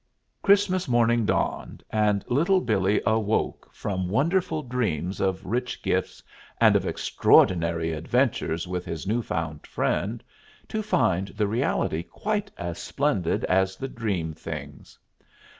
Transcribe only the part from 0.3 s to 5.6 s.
Christmas morning dawned, and Little Billee awoke from wonderful dreams of